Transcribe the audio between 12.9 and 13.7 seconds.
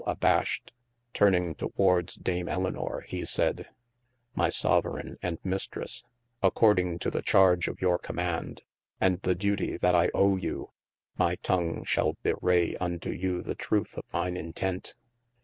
you the